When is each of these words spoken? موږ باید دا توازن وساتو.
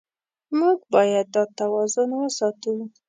موږ 0.57 0.77
باید 0.93 1.25
دا 1.35 1.43
توازن 1.59 2.09
وساتو. 2.15 2.73